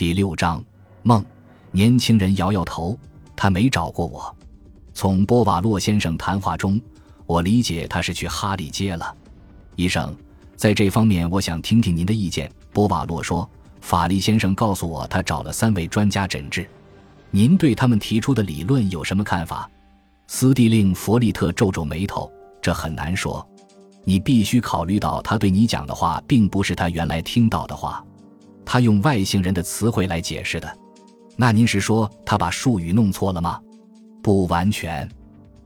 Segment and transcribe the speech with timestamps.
[0.00, 0.64] 第六章
[1.02, 1.22] 梦。
[1.72, 2.98] 年轻人摇摇头，
[3.36, 4.34] 他没找过我。
[4.94, 6.80] 从波瓦洛先生谈话中，
[7.26, 9.14] 我理解他是去哈利街了。
[9.76, 10.16] 医生，
[10.56, 12.50] 在这方面，我想听听您的意见。
[12.72, 13.46] 波瓦洛说
[13.82, 16.66] ：“法利先生告诉我，他找了三位专家诊治。
[17.30, 19.70] 您对他们提出的理论有什么看法？”
[20.28, 22.32] 斯蒂令·弗利特皱皱眉头
[22.62, 23.46] ：“这很难说。
[24.04, 28.02] 你必须考虑到，他对你讲的话，并不是他原来听到的话。
[28.72, 30.78] 他用外星人的词汇来解释的。”
[31.34, 33.60] 那您是说他把术语弄错了吗？
[34.22, 35.10] 不完全，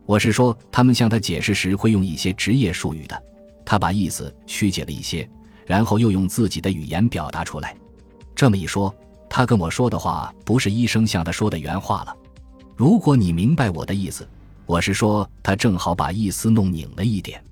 [0.07, 3.23] 我是说他们向他解释时会用一些职业术语的，
[3.63, 5.29] 他把意思曲解了一些，
[5.67, 7.77] 然后又用自己的语言表达出来。
[8.35, 8.95] 这么一说，
[9.29, 12.17] 他跟我说的话不是医生向他说的原话了。
[12.75, 14.27] 如果你明白我的意思，
[14.65, 17.45] 我是说他正好把意思弄拧了一点。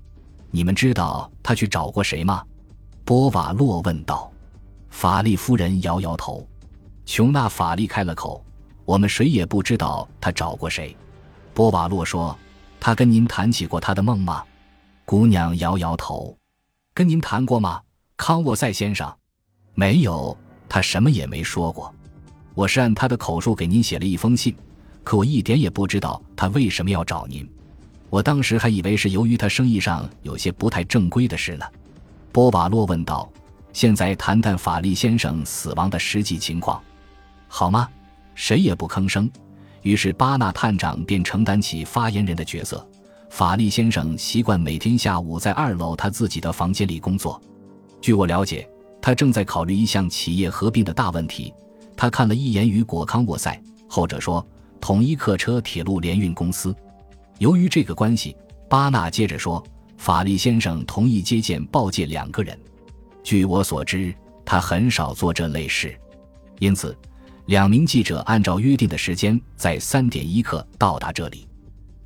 [0.51, 2.43] 你们知道他去找过谁吗？
[3.05, 4.32] 波瓦洛问道。
[4.93, 6.47] 法利夫人摇摇头。
[7.07, 8.45] 琼娜·法利开了口
[8.85, 10.95] ：“我们谁也不知道他找过谁。”
[11.55, 12.39] 波瓦洛说
[12.79, 14.45] ：“他跟您谈起过他的梦吗？”
[15.05, 16.37] 姑娘摇摇头
[16.95, 17.81] ：“跟您谈过吗，
[18.17, 19.13] 康沃塞先生
[19.75, 20.37] ？”“没有，
[20.69, 21.93] 他什么也没说过。
[22.55, 24.55] 我是按他的口述给您写了一封信，
[25.03, 27.51] 可我一点也不知道他为什么要找您。
[28.11, 31.65] 我当时还以为是由于他生意上有些不太正规的事呢。”
[32.31, 33.29] 波瓦洛问道
[33.73, 36.83] ：“现在谈谈法利先生死亡的实际情况。”
[37.49, 37.89] 好吗？
[38.35, 39.31] 谁也不吭声。
[39.83, 42.87] 于是巴纳探长便承担起发言人的角色。
[43.31, 47.41] 法利先生习惯每天下午在二楼他自己的房间里工作。
[48.01, 48.69] 据我了解，
[49.01, 51.53] 他正在考虑一项企业合并的大问题。
[51.97, 54.47] 他看了一眼与果康沃塞，后者说
[54.81, 56.75] 统一客车铁路联运公司。
[57.39, 58.37] 由于这个关系，
[58.69, 59.63] 巴纳接着说，
[59.97, 62.59] 法利先生同意接见报界两个人。
[63.23, 65.99] 据我所知，他很少做这类事，
[66.59, 66.97] 因此。
[67.47, 71.49] 两名记者按照约定的时间在三点一刻到达这里，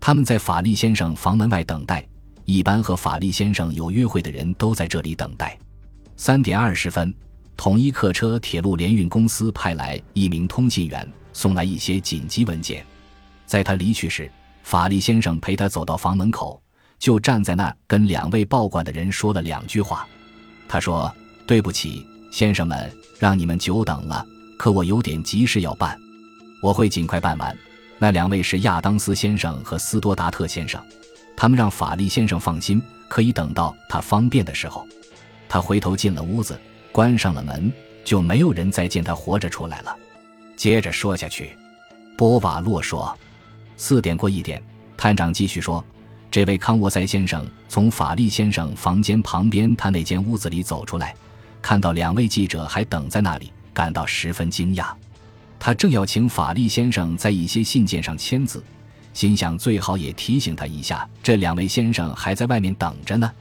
[0.00, 2.04] 他们在法利先生房门外等待。
[2.46, 5.56] 一般和法利先生有约会的人都在这里等待。
[6.16, 7.14] 三点二十分，
[7.54, 12.82] 统一客车铁路联运公司派来一名通信员，送来一些紧急文件。
[13.44, 14.30] 在他离去时，
[14.62, 16.60] 法利先生陪他走到房门口，
[16.98, 20.08] 就站在那跟两位报馆的人说了两句话。
[20.68, 21.12] 他说
[21.46, 24.26] ：“对不起，先生们，让你们久等了。”
[24.58, 26.00] 可我有点急事要办，
[26.62, 27.56] 我会尽快办完。
[27.98, 30.82] 那两位是亚当斯先生和斯多达特先生，
[31.36, 34.86] 他们让法利先生放心，可以等到他方便的时候。
[35.46, 36.58] 他回头进了屋子，
[36.90, 37.70] 关上了门，
[38.02, 39.94] 就没有人再见他活着出来了。
[40.56, 41.56] 接着说下去，
[42.16, 43.14] 波瓦洛说
[43.76, 44.62] ：“四点过一点。”
[44.96, 45.84] 探长继续说
[46.36, 51.14] ：“这位康沃塞先生从法利先生房间旁边他那间屋子里走出来，
[51.62, 54.92] 看到两位记者还等在那里。”感到十分惊讶，
[55.58, 58.62] 他正要请法利先生在一些信件上签字，
[59.14, 63.32] 心想最好也提醒他一下，这两位先生还在外面等着呢。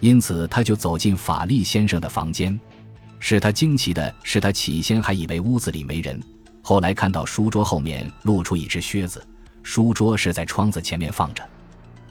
[0.00, 2.58] 因此，他就走进法利先生的房间。
[3.20, 6.20] 使他惊奇的是，他起先还以为屋子里没人，
[6.60, 9.24] 后来看到书桌后面露出一只靴子，
[9.62, 11.48] 书桌是在窗子前面放着。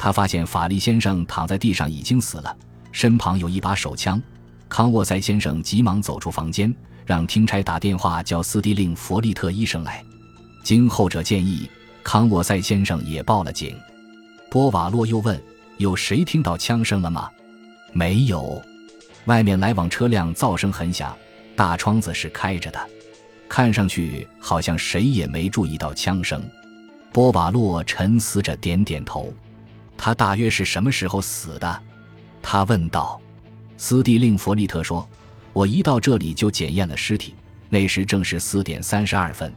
[0.04, 2.58] 他发现法利先生躺在地上已经死了，
[2.92, 4.20] 身旁有一把手枪。
[4.68, 6.74] 康沃塞先生急忙走出房间。
[7.06, 10.04] 让听差打电话叫斯蒂令·弗利特医生来。
[10.64, 11.70] 经后者建议，
[12.04, 13.76] 康沃塞先生也报了警。
[14.50, 15.40] 波瓦洛又问
[15.78, 17.30] ：“有谁听到枪声了吗
[17.94, 18.60] ？”“没有。”
[19.26, 21.16] 外面来往车辆噪声很响，
[21.56, 22.80] 大窗子是开着的，
[23.50, 26.42] 看上去好像谁也没注意到枪声。
[27.12, 29.34] 波瓦洛沉思着，点点头。
[30.04, 31.84] 他大约是什么时候死的？
[32.42, 33.22] 他问道。
[33.78, 35.08] 斯蒂令·弗利特说。
[35.54, 37.36] 我一到这里就检验了尸体，
[37.70, 39.54] 那时正是四点三十二分。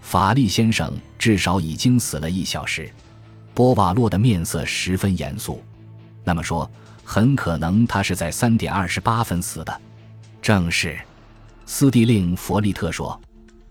[0.00, 2.90] 法利先生至少已经死了一小时。
[3.54, 5.62] 波瓦洛的面色十分严肃。
[6.24, 6.68] 那么说，
[7.04, 9.80] 很可能他是在三点二十八分死的。
[10.42, 10.98] 正是，
[11.64, 13.20] 斯蒂令·弗利特说。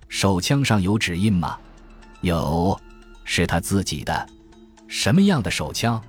[0.07, 1.57] 手枪上有指印吗？
[2.21, 2.79] 有，
[3.25, 4.29] 是他自己的。
[4.87, 6.01] 什么样的手枪？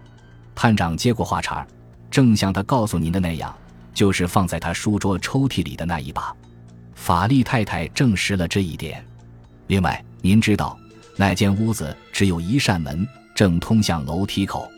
[0.54, 1.66] 探长接过话茬，
[2.10, 3.54] 正像他告诉您的那样。
[3.94, 6.30] 就是放在他书桌抽屉里的那一把，
[6.94, 9.02] 法利太太证实了这一点。
[9.68, 10.78] 另外，您知道，
[11.16, 14.70] 那间屋子只有一扇门，正通向楼梯口。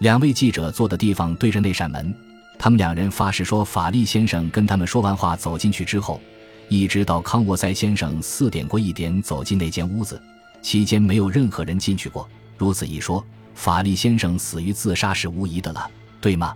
[0.00, 2.14] 两位记者坐的地方对着那扇门。
[2.58, 6.20] 他们两人发誓说，法利先生跟他们说完话走进去之后，
[6.68, 10.20] 一直到康沃塞先生四点过一点走进那间屋子，
[10.60, 12.28] 期间没有任何人进去过。
[12.60, 13.24] 如此一说，
[13.54, 15.90] 法利先生死于自杀是无疑的了，
[16.20, 16.54] 对吗？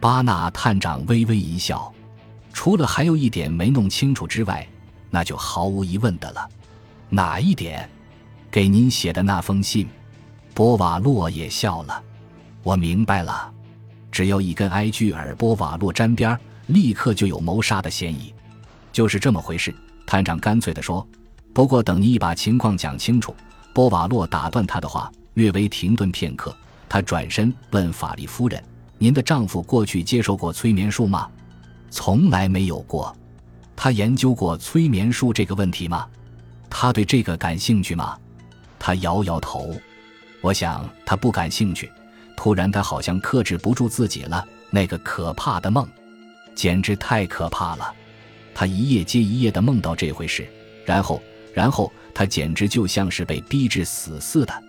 [0.00, 1.92] 巴纳探长微微一笑，
[2.50, 4.66] 除了还有一点没弄清楚之外，
[5.10, 6.48] 那就毫无疑问的了。
[7.10, 7.86] 哪一点？
[8.50, 9.86] 给您写的那封信。
[10.54, 12.02] 波瓦洛也笑了。
[12.62, 13.52] 我明白了，
[14.10, 18.32] 只要一跟埃居尔波瓦洛沾边，立刻就有谋杀的嫌疑。
[18.94, 19.74] 就是这么回事。
[20.06, 21.06] 探长干脆地说。
[21.52, 23.36] 不过等你把情况讲清楚。
[23.74, 26.56] 波瓦洛打断他的话，略微停顿片刻，
[26.88, 28.62] 他转身问法利夫人
[28.98, 31.30] ：“您的丈夫过去接受过催眠术吗
[31.90, 33.14] ？”“从来没有过。
[33.76, 36.06] ”“他研究过催眠术这个问题吗
[36.70, 38.18] ？”“他对这个感兴趣吗？”
[38.78, 39.74] 他摇摇头。
[40.40, 41.90] “我想他不感兴趣。”
[42.36, 44.44] 突然，他好像克制不住自己了。
[44.70, 45.88] 那个可怕的梦，
[46.54, 47.94] 简直太可怕了。
[48.52, 50.48] 他一夜接一夜的梦到这回事，
[50.84, 51.22] 然后，
[51.52, 51.92] 然后。
[52.16, 54.62] 他简直就像是被逼至死似的。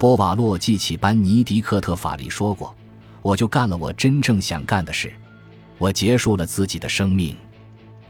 [0.00, 2.74] 波瓦洛记起班尼迪克特·法利说过
[3.20, 5.12] ：“我就干了我真正想干的事，
[5.76, 7.36] 我结束了自己的生命。”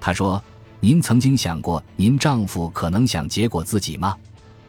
[0.00, 0.40] 他说
[0.78, 4.16] ：“您曾经想过您丈夫可能想结果自己吗？”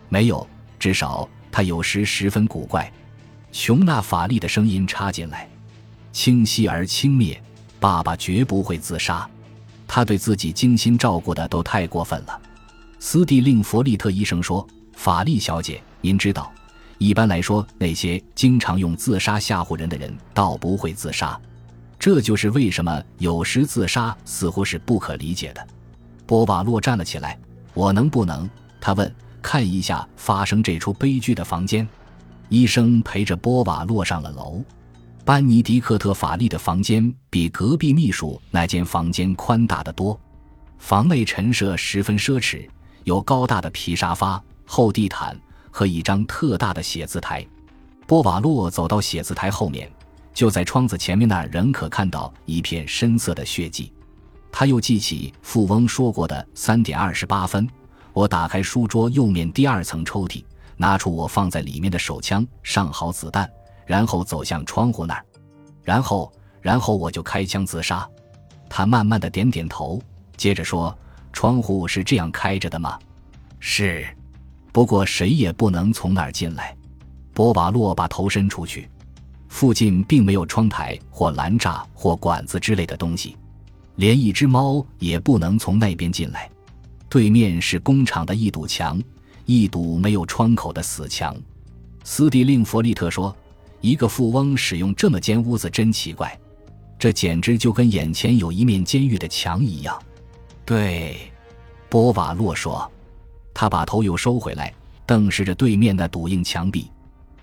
[0.09, 0.47] 没有，
[0.79, 2.91] 至少他有时十分古怪。
[3.51, 5.47] 琼娜法利的声音插进来，
[6.11, 7.37] 清晰而轻蔑
[7.79, 9.29] ：“爸爸绝不会自杀，
[9.87, 12.41] 他对自己精心照顾的都太过分了。”
[12.97, 16.51] 斯蒂令弗利特医生说：“法利小姐，您知道，
[17.01, 21.35] 一般来说，那些经常用自杀吓唬人的人，倒不会自杀。
[21.97, 25.67] 这就是为什么有时自杀似乎是不可理解的。”
[26.27, 27.39] 波瓦洛站了起来。
[27.73, 28.47] “我能不能？”
[28.79, 29.11] 他问。
[29.41, 31.89] “看一下发生这出悲剧的房间。”
[32.49, 34.63] 医生陪着波瓦洛上了楼。
[35.25, 40.19] 班尼迪克特·法利的房间比隔壁秘书那间房间宽大的多，
[40.77, 42.69] 房内陈设十分奢侈。
[43.05, 45.35] 有高大的皮沙发、厚地毯
[45.71, 47.43] 和一张特大的写字台。
[48.05, 49.89] 波瓦洛走到写字台后面，
[50.33, 53.91] 就在窗子前面那儿，仍可看到一片深色的血迹。
[54.51, 57.67] 他又记起富翁说过的三点二十八分。
[58.13, 60.43] 我打开书桌右面第二层抽屉，
[60.75, 63.49] 拿出我放在里面的手枪，上好子弹，
[63.85, 65.25] 然后走向窗户那儿。
[65.81, 66.31] 然后，
[66.61, 68.07] 然后我就开枪自杀。
[68.69, 70.01] 他慢慢的点点头，
[70.35, 70.95] 接着说。
[71.33, 72.99] 窗户是这样开着的吗？
[73.61, 74.05] 是，
[74.71, 76.75] 不过谁也不能从那儿进来。
[77.33, 78.89] 波瓦洛把头伸出去，
[79.47, 83.35] 附近并没有窗台或栏栅或管子之类的东西，
[83.95, 86.49] 连一只猫也不能从那边进来。
[87.09, 89.01] 对面是工厂的一堵墙，
[89.45, 91.35] 一堵没有窗口的死墙。
[92.03, 93.35] 斯蒂令弗利特说
[93.81, 96.39] ：“一个富翁使用这么间屋子真奇怪，
[96.97, 100.01] 这简直就跟眼前有一面监狱的墙一样。”
[100.65, 101.17] 对，
[101.89, 102.89] 波瓦洛说，
[103.53, 104.73] 他把头又收回来，
[105.05, 106.89] 瞪视着对面那堵硬墙壁。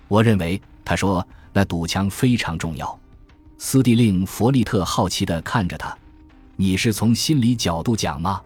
[0.08, 2.98] 我认为，他说那堵墙非常重要。
[3.58, 5.96] 斯蒂令弗利特好奇地看着他
[6.56, 8.40] ：“你是从心理角度讲吗？”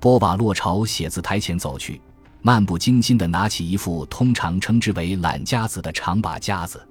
[0.00, 2.00] 波瓦洛朝写字台前走去，
[2.40, 6.86] 漫不经心地拿起一副通常称之为懒夹子的长把夹子，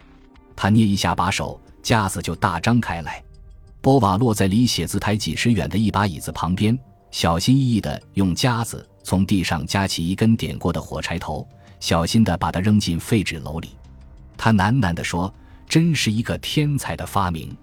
[0.56, 3.24] 他捏一下把手，夹子就大张开来。
[3.82, 6.78] 波瓦洛在离写字台几十远的一把椅子旁边。
[7.12, 11.48] 小心翼翼地用夹子从地上夹起一根点过的火柴头，
[11.80, 13.76] 小心地把它扔进废纸篓里。
[14.38, 15.32] 他喃喃地说
[15.68, 17.56] ：“真是一个天才的发明。”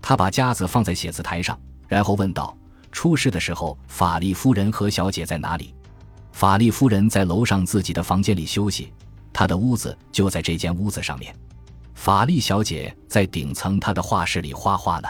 [0.00, 2.56] 他把夹子放在写字台上，然后问道
[2.92, 5.74] ：“出事的时候，法利夫人和小姐在哪里？”
[6.32, 8.92] 法利夫人在楼上自己的房间里休息，
[9.32, 11.34] 她的屋子就在这间屋子上面。
[11.94, 15.08] 法利小姐在顶层她的画室里画画呢。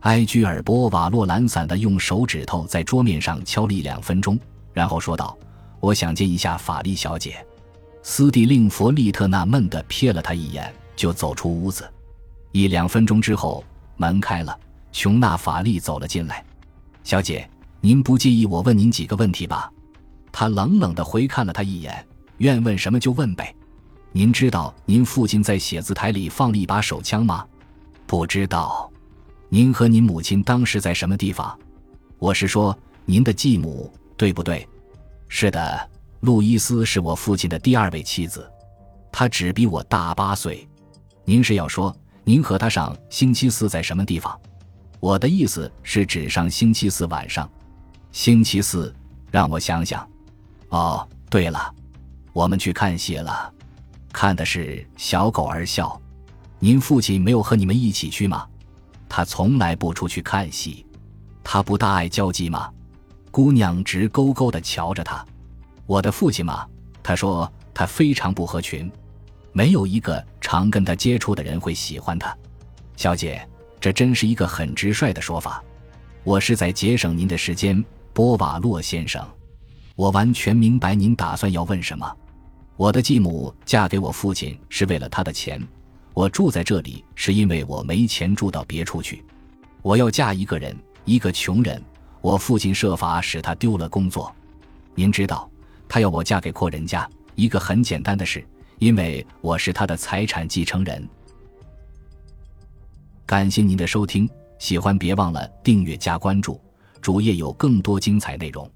[0.00, 4.38] 埃居尔波瓦洛懒散地用手指头在桌面上敲了一两分钟，
[4.72, 5.36] 然后说道
[5.80, 7.44] ：“我想见一下法利小姐。”
[8.02, 11.88] 斯蒂令弗利特纳闷地瞥了他一眼，就走出屋子。
[12.52, 13.62] 一两分钟之后，
[13.96, 14.58] 门开了，
[14.90, 16.44] 琼纳法利走了进来。
[17.04, 17.48] “小姐，
[17.80, 19.70] 您不介意我问您几个问题吧？”
[20.32, 22.06] 他冷冷地回看了他一眼
[22.38, 23.54] ，“愿问什么就问呗。
[24.12, 27.46] ”“您知道您父亲在写字台里放了一把手枪吗
[28.06, 28.90] ？”“不知道。”
[29.52, 31.58] 您和您母亲当时在什么地方？
[32.18, 34.68] 我是说您的继母，对不对？
[35.28, 38.46] 是的，路易斯是我父亲的第二位妻子，
[39.10, 40.68] 她只比我大八岁。
[41.24, 44.38] 您是要说您和他上星期四在什么地方？
[45.00, 47.50] 我的意思是指上星期四晚上。
[48.12, 48.94] 星期四，
[49.30, 50.06] 让我想想。
[50.68, 51.74] 哦，对了，
[52.34, 53.50] 我们去看戏了，
[54.12, 55.98] 看的是《小狗儿笑》。
[56.58, 58.46] 您父亲没有和你们一起去吗？
[59.08, 60.84] 他从来不出去看戏，
[61.42, 62.70] 他不大爱交际吗？
[63.30, 65.24] 姑娘直勾勾地瞧着他。
[65.86, 66.66] 我的父亲嘛，
[67.02, 68.90] 他说他非常不合群，
[69.52, 72.36] 没有一个常跟他接触的人会喜欢他。
[72.96, 73.46] 小姐，
[73.80, 75.62] 这真是一个很直率的说法。
[76.22, 77.82] 我是在节省您的时间，
[78.12, 79.26] 波瓦洛先生。
[79.96, 82.16] 我完全明白您打算要问什么。
[82.76, 85.60] 我的继母嫁给我父亲是为了他的钱，
[86.14, 89.24] 我住在这里是因为我没钱住到别处去。
[89.82, 91.82] 我要嫁一个人，一个穷人。
[92.20, 94.34] 我父亲设法使他丢了工作。
[94.94, 95.50] 您知道，
[95.88, 98.46] 他要我嫁给阔人家，一个很简单的事，
[98.78, 101.08] 因为我是他的财产继承人。
[103.24, 106.60] 感谢您的收听，喜欢别忘了订阅加关注，
[107.00, 108.70] 主页有更多精彩内容。